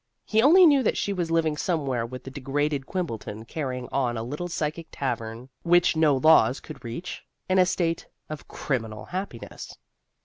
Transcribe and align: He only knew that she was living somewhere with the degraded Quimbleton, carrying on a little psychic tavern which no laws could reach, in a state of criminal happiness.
He 0.25 0.41
only 0.41 0.65
knew 0.65 0.81
that 0.81 0.97
she 0.97 1.13
was 1.13 1.29
living 1.29 1.55
somewhere 1.55 2.07
with 2.07 2.23
the 2.23 2.31
degraded 2.31 2.87
Quimbleton, 2.87 3.45
carrying 3.45 3.87
on 3.91 4.17
a 4.17 4.23
little 4.23 4.47
psychic 4.47 4.87
tavern 4.91 5.47
which 5.61 5.95
no 5.95 6.15
laws 6.17 6.59
could 6.59 6.83
reach, 6.83 7.23
in 7.47 7.59
a 7.59 7.67
state 7.67 8.07
of 8.27 8.47
criminal 8.47 9.05
happiness. 9.05 9.77